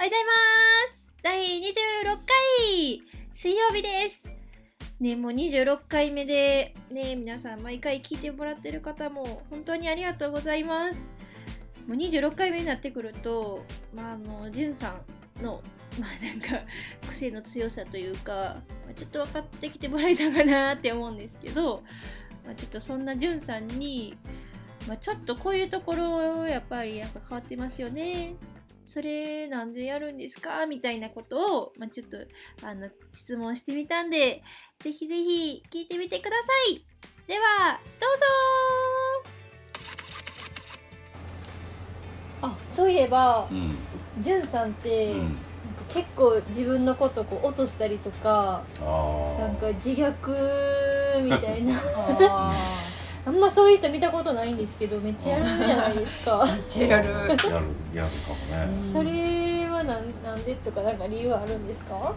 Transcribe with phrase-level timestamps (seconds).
[0.00, 1.04] はようございます。
[1.22, 1.72] 第26
[2.26, 3.02] 回。
[3.34, 4.22] 水曜日です。
[4.98, 11.10] ねもう26回目でね皆さん毎回聞いてもらってる方も本当にありがとうございます。
[11.86, 13.62] もう26回目になってくると
[13.94, 14.96] まああのじゅんさ
[15.38, 15.60] んの
[16.00, 16.64] まあなんか
[17.10, 21.82] 癖の強さというか、まあ、ちょっと分かってきてもらえたかなって思うんですけど、
[22.46, 24.16] まあ、ちょっとそんなじゅんさんに、
[24.88, 28.32] まあ、ちょっとこういうところやっぱりなんか変わってますよね。
[28.92, 30.66] それなんでやるんですか？
[30.66, 32.16] みたいなことを、まあ、ちょっと
[32.66, 34.42] あの質問してみたんで
[34.80, 36.36] ぜひぜひ聞いてみてくださ
[36.72, 36.82] い。
[37.26, 38.24] ではどうぞ
[42.42, 43.76] あそういえばうん。
[44.18, 45.18] じゅんさんって、うん。
[45.18, 45.38] なんか
[45.94, 48.62] 結構自分のことこう落としたりとか
[49.38, 51.80] なんか自虐みたいな
[53.26, 56.42] ああんまそういう人見たことないんですけどめっちゃやるんじゃないですか。
[56.44, 57.08] めっちゃやる。
[57.08, 58.68] やるやるかもね。
[58.92, 62.14] それはなんなんでとかなんか理由あるんですか？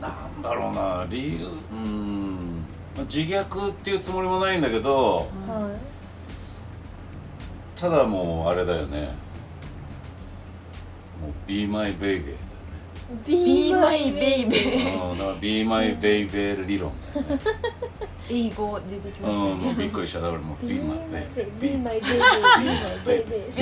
[0.00, 2.64] なんだろうな理由うん。
[2.96, 5.24] まあ自虐っていうつもりもないんだけどは
[7.76, 9.00] ただもうあれだよね。
[11.20, 12.34] もう「Be My Baby い」
[13.26, 13.72] Be
[15.40, 17.38] Be My Baby 理論だよね
[18.30, 19.54] 英語出てきうんましたね。
[19.54, 20.20] もうびっくりした。
[20.20, 22.24] だからもう Be My Baby Be my baby, be my
[23.04, 23.52] baby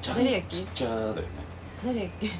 [0.00, 0.48] ちゃん誰やっけ？
[0.48, 1.22] ちっちゃだよね。
[1.84, 2.26] 誰やっけ？
[2.26, 2.34] うん。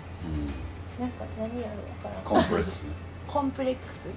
[1.00, 2.84] なんか何やろうわからんコンプレックス。
[2.84, 2.90] ね
[3.26, 4.08] コンプレックス？
[4.08, 4.14] うん。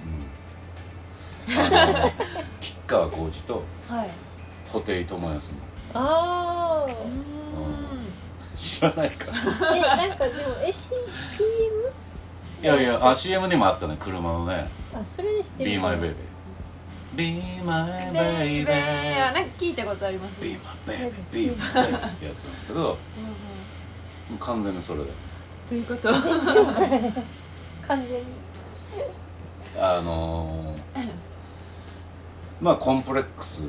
[2.60, 4.10] 吉川晃司とはい。
[4.70, 5.28] 布袋寅泰の。
[5.94, 6.94] あー。
[8.54, 9.26] 知らないか。
[9.74, 10.88] えなんかでもえ C
[11.36, 11.75] CM?
[12.62, 14.68] いやいやあ CM にもあったね車のね。
[14.94, 16.14] あそれで知ってる Be か my な baby
[17.14, 18.18] Be my ベ
[18.60, 22.80] イ baby ベーなんか聞いたことあります？Be my baby Be my baby ってやつなんだけど。
[22.80, 22.96] も
[24.34, 25.10] う完全にそれだよ
[25.68, 26.08] ということ？
[26.12, 26.22] 完
[27.88, 28.24] 全に。
[29.78, 31.08] あのー、
[32.60, 33.64] まあコンプレックス。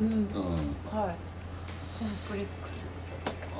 [0.00, 0.28] うん。
[0.34, 1.16] うはい。
[1.98, 2.84] コンプレックス。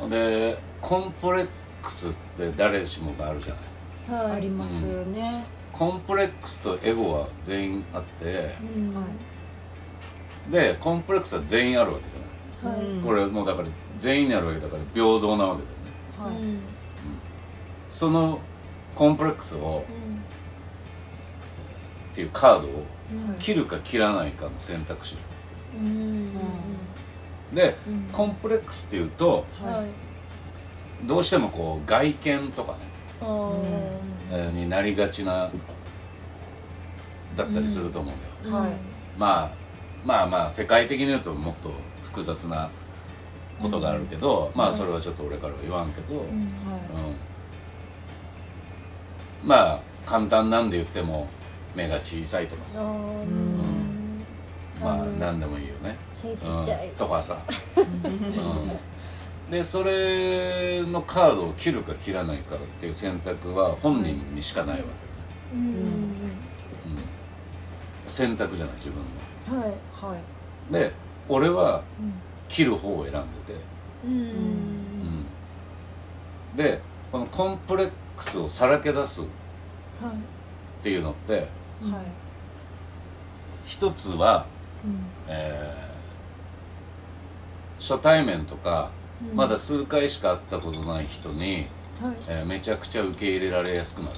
[0.06, 1.48] んでコンプレッ
[1.82, 3.62] クスって誰しもがあるじゃない
[4.08, 5.44] ありますね。
[5.72, 8.94] コンプレックスとエゴは全員あってうん。
[8.94, 9.02] は
[10.50, 12.78] でコンプレックスは全員あるわけじゃない。
[12.78, 12.86] はい。
[12.86, 13.68] うんこれもうだから
[13.98, 15.62] 全員にあるわけだから平等なわけ
[16.18, 16.34] だよね。
[16.34, 16.42] はい。
[16.42, 16.60] うん。
[17.88, 18.38] その
[18.94, 20.16] コンプレックスをうん。
[20.16, 22.84] っていうカードを
[23.28, 25.16] うん切るか切らないかの選択肢。
[25.76, 26.32] うん。
[27.54, 28.08] でうん。
[28.12, 29.86] コンプレックスっていうとはいはい。
[31.06, 32.78] どうしてもこう外見とかね、
[34.52, 35.50] になりがちな
[37.36, 38.72] だったりすると思うんだよ、はい。
[39.18, 39.50] まあ
[40.04, 41.70] まあまあ世界的に言うともっと
[42.02, 42.70] 複雑な
[43.60, 46.18] ことがあるけど、まあそれはちょっと俺からは言わんけど、うん。
[46.20, 46.28] はい。
[49.42, 49.48] うん。
[49.48, 51.28] まあ簡単なんで言っても
[51.74, 52.88] 目が小さいとかさ、ま
[54.94, 55.18] あうん。
[55.18, 56.38] 何でもいいよね、うん。
[56.96, 57.42] とかさ、
[57.76, 57.82] うん
[59.52, 65.64] でそれのカードを切るか切らないかっていう選択は本人にしかないわけ、うん。
[65.66, 66.14] うん。
[68.08, 69.62] 選択じゃない自分の。
[69.62, 69.68] はい
[70.14, 70.72] はい。
[70.72, 70.92] で
[71.28, 71.82] 俺は
[72.48, 73.14] 切る方を選ん
[73.46, 73.60] でて、
[74.06, 74.12] うん。
[74.12, 75.26] うん。
[76.56, 76.80] で
[77.10, 79.24] このコンプレックスをさらけ出すっ
[80.02, 80.16] はい
[80.82, 81.46] ていうのってはい。
[83.66, 84.46] 一つは、
[85.28, 85.92] えー
[87.78, 89.01] 初対面とかうん
[89.34, 91.66] まだ数回しか会ったことない人に、
[92.00, 92.14] はい。
[92.28, 94.14] えーめちゃくちゃ受け入れられやすくなる。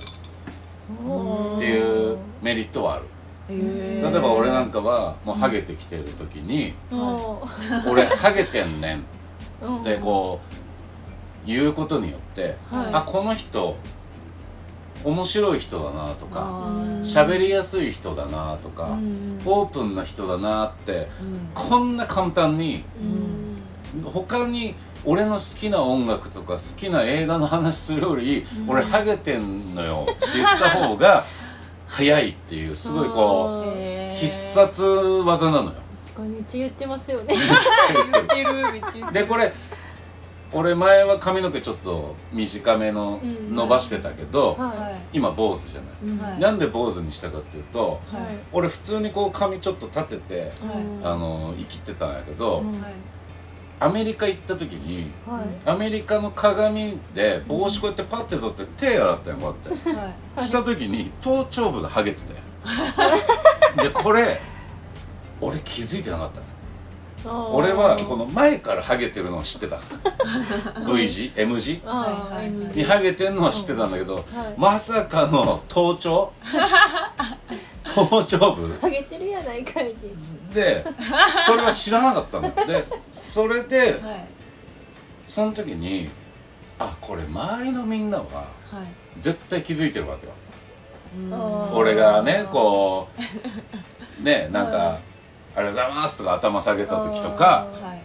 [1.56, 3.04] っていうメリットはある。
[3.48, 3.56] 例
[4.02, 9.04] 例えば俺なんかはもうハゲてきてる時にお「ー俺ハゲてんねん」
[9.62, 9.80] うん。
[9.82, 10.40] ってこ
[11.44, 12.86] う言うことによってはい。
[12.92, 13.76] あこの人
[15.04, 19.38] 面白い人だなとかうん喋りやすい人だなとかうん。
[19.44, 21.08] オープンな人だなって
[21.54, 22.82] こんな簡単に
[23.94, 24.02] うん。
[24.10, 24.74] 他に
[25.06, 28.70] 俺の好きな音楽とか好きな映画の話するよりうん。
[28.70, 31.26] 俺ハゲてんのよって言った方が
[31.86, 35.72] 早いっていうすごいこう必殺技なのよ。
[36.06, 37.36] 確かにめっちゃ言ってますよね。
[38.34, 39.12] 言ってる。
[39.12, 39.52] でこれ
[40.52, 43.54] 俺前は髪の毛ちょっと短めのうん。
[43.54, 44.94] 伸ばしてたけど、ははい。
[45.12, 46.40] 今坊主じゃない、いはい。
[46.40, 48.22] なんで坊主にしたかっていうとはい。
[48.52, 50.50] 俺普通にこう髪ちょっと立てて、はい。
[51.02, 52.62] あの生きてたんやけど、
[53.80, 55.68] アメリカ行った時にはい。
[55.68, 59.90] アメリカの鏡で帽子こうやってパッて取って手洗ったんよこうやって
[60.36, 60.46] はい。
[60.46, 62.38] した時に頭頂部がハゲてたよ
[63.82, 64.40] でこれ
[65.40, 66.40] 俺気づいてなかった。
[67.52, 69.78] 俺はこの前からハゲてるのを知ってた。
[70.86, 71.80] V 字 M 字
[72.74, 74.24] にハゲてるのは知ってたんだけど、はい。
[74.58, 76.32] まさかの頭頂？
[77.94, 78.78] 頭頂部？
[78.80, 80.08] ハゲてるやないかいって
[80.54, 80.84] で
[81.46, 82.54] それは知らなかったの。
[82.66, 84.24] でそれではい。
[85.26, 86.08] その時に
[86.78, 88.50] あこれ周りのみんなははい。
[89.18, 90.32] 絶対気づいてるわけよ。
[91.18, 91.34] うん。
[91.34, 93.08] あー俺がねこ
[94.20, 94.98] う ねなんか、はい。
[95.56, 98.02] ありがとうございます」とか頭下げた時とかはい。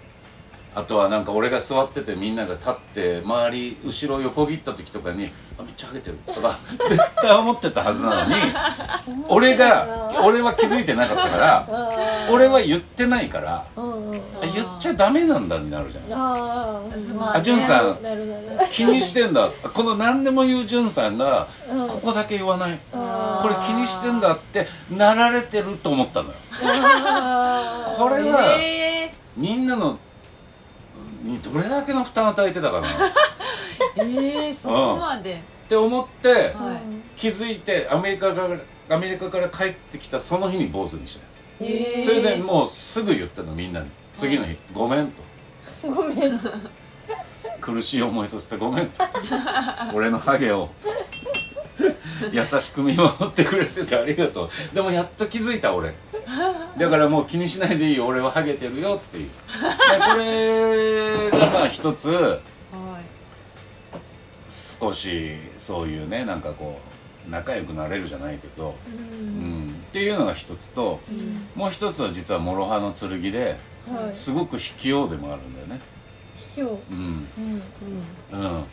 [0.75, 6.57] あとはなんか俺が座っててみんなが立って周り後ろ横切った時とかに「あめっちゃハゲてる」とか
[6.87, 8.35] 絶対思ってたはずなのに
[9.27, 11.89] 俺が俺は気づいてなかったからあ
[12.31, 16.03] 俺は言ってないから言っちゃダメなんだになるじゃん。
[16.13, 17.97] あーまあじゅんさん
[18.71, 19.49] 気にしてんだ。
[19.73, 21.87] この何でも言うじゅんさんがうん。
[21.87, 22.79] ここだけ言わない。
[22.91, 26.35] これ気にしてんだってなられてると思ったのよ。
[27.97, 29.97] これはえみんなの
[31.23, 32.87] にどれだけの負担与えてたかな。
[32.87, 36.49] っー、えー、そこまで、て思ってはい。
[37.19, 41.28] 気づいてアメリカからアメリカから帰ってきたその日に坊主にした
[41.61, 43.87] えー、それでもうすぐ言ったのみんなに。
[44.17, 45.07] 次の日「ごめん」
[45.81, 45.87] と。
[45.89, 46.39] ごめん
[47.61, 49.03] 「苦しい思いさせてごめん」と
[49.95, 50.69] 「俺のハゲを。
[52.33, 55.93] 優しく見守ってくれててありがとう」でもやっと気づいた俺。
[56.77, 58.05] だからもう気にしないでいいよ。
[58.07, 59.29] 俺はハゲてるよっていう。
[59.29, 59.31] で
[59.97, 62.39] これがまあ一つはい。
[64.47, 66.88] 少しそういうねなんかこう
[67.29, 69.69] 仲良くなれるじゃないけど、ううん。
[69.69, 71.47] ん、っていうのが一つとうん。
[71.55, 73.55] もう一つは実は諸刃の剣で
[73.91, 74.15] はい。
[74.15, 75.79] すごく卑怯でもあるんだよね。
[76.55, 76.65] 卑怯。
[76.91, 77.27] うん。
[78.33, 78.41] うん。
[78.41, 78.63] うん。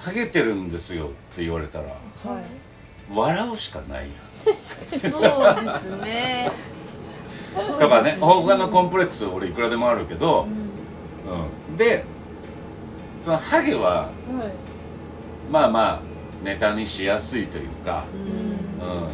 [0.00, 1.84] ハゲてるんですよって言われたら
[2.24, 2.44] うんはい。
[3.12, 4.08] 笑うしかない
[4.54, 6.50] そうですね。
[7.56, 8.18] やんとかね。
[8.20, 10.50] 他のコンプレックス俺いくらでもあるけどう、ん。
[11.70, 12.04] うん、で
[13.20, 14.12] そのハゲははい。
[15.50, 16.00] まあまあ
[16.42, 18.98] ネタにしやすいというか、ううん。
[19.06, 19.08] ん、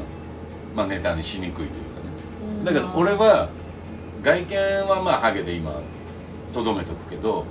[0.77, 1.81] まあネタにしにくいというかね。
[2.59, 2.65] うん。
[2.65, 3.49] だけど俺は
[4.23, 4.57] 外見
[4.89, 5.73] はまあハゲで今
[6.53, 7.45] とどめとくけど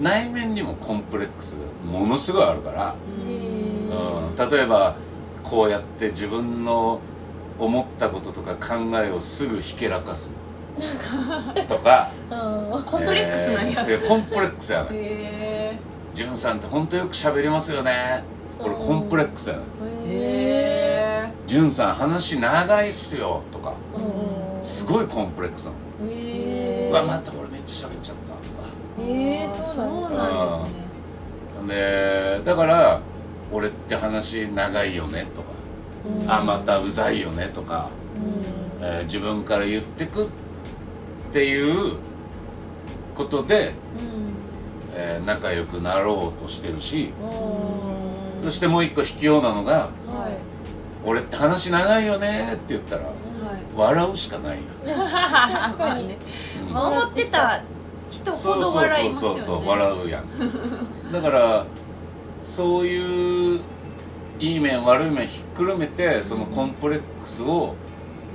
[0.00, 2.94] 内面にもコンプレックスがものすごいあるから、
[3.26, 4.96] うん、例えば
[5.42, 7.00] こうやって自分の
[7.58, 10.32] 思ったこととか考えをすぐひけらかす。
[11.66, 15.78] とかあコンプレックスなんや、えーいコンプレックスやねへ
[16.14, 18.22] ジュンさんって本当よく喋りますよね
[18.58, 19.62] これコンプレックスやね
[20.06, 23.74] えーへへジュンさん話長いっすよとか。
[23.96, 25.76] ーすごいコンプレックスなの。
[26.12, 26.90] へー。
[26.90, 28.22] うわまた俺めっちゃ喋っちゃった。
[28.32, 28.68] とか
[29.00, 30.88] えーそそううななんんですね
[31.68, 33.00] でだから
[33.52, 35.48] 「俺って話長いよね」とか
[36.22, 36.30] 「うん。
[36.30, 37.88] あまたうざいよね」とか、
[38.80, 38.84] うん。
[38.84, 40.26] えー自分から言ってくっ
[41.32, 41.96] ていう
[43.14, 43.72] ことで、
[44.94, 47.87] えー仲良くなろうとしてるしうん
[48.42, 49.88] そしてもう一個卑怯なのがは
[50.28, 50.38] い
[51.04, 53.12] 「俺って話長いよね」って言ったらはい。
[53.74, 54.62] 笑うしかないよ、
[56.02, 56.16] ね。
[56.68, 57.62] 思ってた
[58.10, 59.40] 人ほど笑いますよね。
[59.40, 61.12] そうそうそうそう笑うやん。
[61.12, 61.66] だから
[62.42, 63.60] そういう
[64.40, 67.74] いい面悪い面ひっくるめてそのコンプレックスを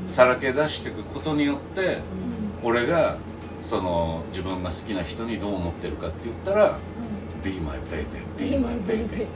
[0.07, 1.99] さらけ出していくことによって
[2.61, 3.17] 俺が
[3.61, 6.77] その自分が好きな人にどう思ってるかって言ったら
[7.43, 9.27] 「Be my baby be my baby」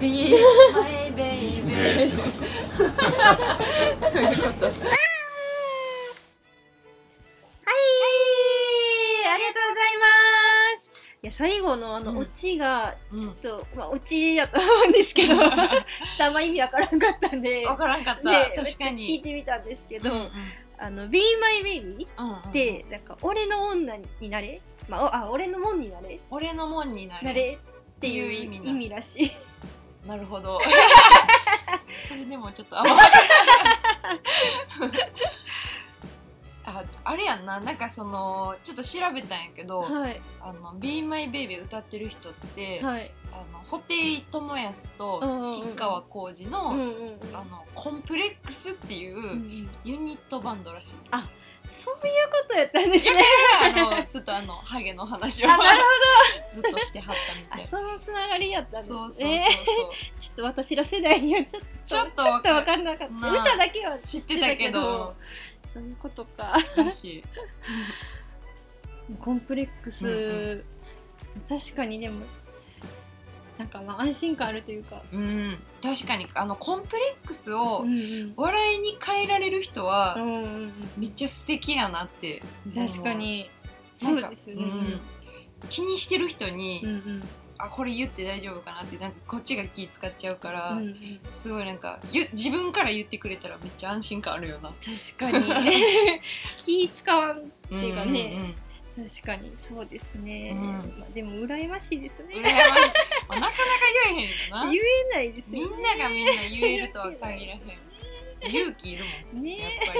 [0.00, 0.32] ビー
[0.74, 1.22] マイベ
[1.58, 2.10] イベー。
[2.10, 4.34] そうい。
[4.34, 4.94] うことですはい。
[9.28, 9.96] ありがとうござい。
[9.98, 10.04] ま
[10.80, 10.88] す
[11.22, 11.26] い。
[11.26, 19.22] や最後のあの、うんオチがちょっと、まあオチやと思うんですけどちょっとあんま意味わからんかったんでわからんかった、確かめっちゃ聞い。
[19.22, 20.30] てみたんですけど、うんうん
[20.82, 22.30] あの「Be My Baby」うんう
[22.86, 28.28] んなんか俺の女になれ、まあ、おあ俺のもんになれ俺のもんになるなれってい。
[28.28, 29.30] う意味意味らしい
[30.06, 30.60] なるほど。
[32.08, 32.96] それでもちょっとあんま。
[36.64, 37.58] ああれやんな。
[37.60, 40.20] なんかそのちょっと調べたんやけど、はい。
[40.40, 43.10] あの「Be My Baby」歌ってる人って、はい。
[43.32, 45.62] あの布袋寅泰とうんうんうん。
[45.62, 47.36] 吉川晃司の,、うんうんうん。
[47.36, 50.88] あのコンプレックスっていううんユニットバンドらしい。
[51.10, 51.24] あ
[51.66, 53.22] そういうことやったんですね。
[53.62, 53.89] あの
[54.40, 55.80] ちょっとあのハゲの話をあなる
[56.54, 57.62] ずっとしてはったみたい。
[57.62, 58.98] あそのつながりやったんですね。
[58.98, 63.14] そうそうそうそう、ちょっと私ら世代にはちょっとちょっと分かんなかった。
[63.14, 65.14] なあ歌だけは知ってたけど
[65.66, 66.56] そういうことか。
[69.20, 70.64] コンプレックス、うんう
[71.48, 72.24] 確かにでも
[73.58, 75.58] なんかまあ安心感あるというか、うん。
[75.82, 82.70] 確かにあのコンプレックスをん笑いに変えられる人は、うんうんめっちゃ素敵やなってう。
[82.70, 83.50] ん、確かに
[84.00, 85.00] そうですよね、うん。
[85.68, 87.28] 気にしてる人に、うんうん。
[87.58, 91.20] あこれ言って大丈夫かなってなんかこっちが気使っちゃうから、うんうん。
[91.42, 94.72] すごいなんかゆ自分から言ってくれたらめっちゃ安心感あるよな。
[95.18, 95.72] 確かに。
[96.56, 98.54] 気使わんっていうかね、うんうん
[98.96, 100.66] 確かにそうですね、うん。
[100.66, 102.40] まあ、でも羨ましいですね。
[102.40, 102.54] ましい。
[103.28, 103.52] まあなかなか
[104.06, 104.66] 言えへんよな。
[104.70, 105.60] 言えないですね。
[105.60, 107.60] んながみんな言えるとは限らへん
[108.48, 109.04] 勇気いる
[109.34, 109.80] もんね。
[109.86, 109.92] ぱ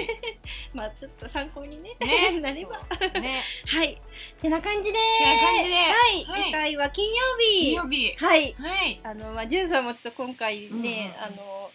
[0.72, 2.30] まあちょっと参考にねね。
[2.40, 2.80] なれば。
[3.14, 3.44] りね。
[3.66, 4.00] はい。
[4.40, 4.98] てな感じで。
[5.18, 5.74] てな感じで。
[5.74, 6.44] はい、はい。
[6.44, 8.14] 次回は金曜金日曜日。
[8.16, 8.54] はい。
[8.58, 9.00] はい。
[9.02, 11.24] あのまあじゅんさんもちょっと今回ね、うんうん。
[11.24, 11.70] あの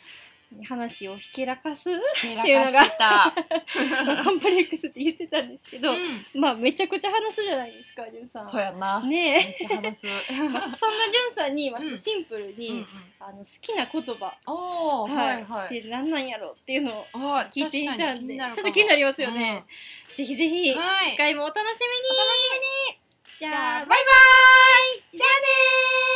[0.64, 1.90] 話をひけらかす
[2.22, 3.34] けらかしてた。
[4.24, 6.26] コンプレックスって言ってたんですけど、うん。
[6.34, 8.48] まあめちゃくちゃ話すじゃないですかじゅんさん。
[8.48, 9.00] そうやな。
[9.02, 10.08] めねっちゃ話す。
[10.08, 11.98] え、まあ、そんなじゅんさんに、まあ、うん。
[11.98, 12.88] シンプルに、うんうん。
[13.20, 14.34] あの好きな言葉。
[14.46, 15.44] おおはい。
[15.44, 17.06] はいで何なんやろっていうのを
[17.52, 19.64] 聞いてみたんでちょっと気になりますよね、
[20.16, 21.12] ぜひぜひ、うんはい。
[21.12, 21.74] 次回もお楽しみに。
[22.12, 22.50] お楽し
[22.90, 23.06] みに。
[23.40, 23.98] じゃあバイバイ。
[25.18, 26.15] バイバイ